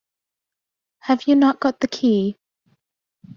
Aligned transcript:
Have 1.01 1.27
you 1.27 1.35
not 1.35 1.59
got 1.59 1.79
the 1.79 1.87
key? 1.87 2.35